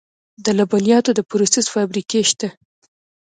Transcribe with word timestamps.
د 0.45 0.47
لبنیاتو 0.59 1.11
د 1.15 1.19
پروسس 1.29 1.65
فابریکې 1.73 2.21
شته 2.29 2.47